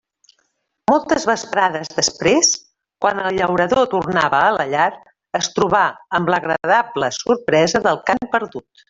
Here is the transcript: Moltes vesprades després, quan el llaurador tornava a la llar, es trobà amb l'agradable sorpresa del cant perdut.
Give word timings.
Moltes 0.91 1.25
vesprades 1.31 1.91
després, 1.97 2.49
quan 3.05 3.21
el 3.25 3.37
llaurador 3.41 3.83
tornava 3.93 4.39
a 4.47 4.51
la 4.57 4.65
llar, 4.75 4.87
es 5.41 5.51
trobà 5.59 5.83
amb 6.21 6.33
l'agradable 6.35 7.11
sorpresa 7.23 7.83
del 7.89 8.03
cant 8.13 8.27
perdut. 8.37 8.69